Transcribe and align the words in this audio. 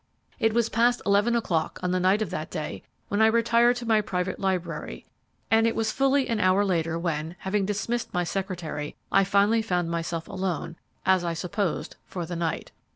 It 0.39 0.51
was 0.55 0.67
past 0.67 0.99
eleven 1.05 1.35
o'clock 1.35 1.79
on 1.83 1.91
the 1.91 1.99
night 1.99 2.23
of 2.23 2.31
that 2.31 2.49
day 2.49 2.81
when 3.09 3.21
I 3.21 3.27
retired 3.27 3.75
to 3.75 3.85
my 3.85 4.01
private 4.01 4.39
library, 4.39 5.05
and 5.51 5.67
it 5.67 5.75
was 5.75 5.91
fully 5.91 6.27
an 6.27 6.39
hour 6.39 6.65
later 6.65 6.97
when, 6.97 7.35
having 7.37 7.67
dismissed 7.67 8.11
my 8.11 8.23
secretary, 8.23 8.95
I 9.11 9.23
finally 9.23 9.61
found 9.61 9.91
myself 9.91 10.27
alone, 10.27 10.75
as 11.05 11.23
I 11.23 11.35
supposed, 11.35 11.97
for 12.07 12.25
the 12.25 12.35
night. 12.35 12.71